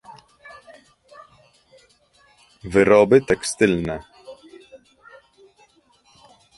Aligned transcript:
Wyroby 2.71 3.19
tekstylne 3.27 3.95